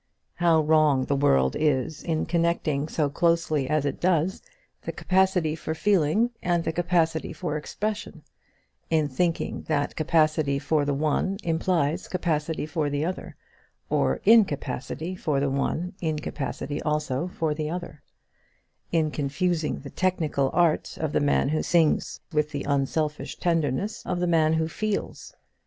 [0.37, 4.41] How wrong the world is in connecting so closely as it does
[4.81, 8.23] the capacity for feeling and the capacity for expression,
[8.89, 13.35] in thinking that capacity for the one implies capacity for the other,
[13.91, 18.01] or incapacity for the one incapacity also for the other;
[18.91, 24.19] in confusing the technical art of the man who sings with the unselfish tenderness of
[24.19, 25.35] the man who feels!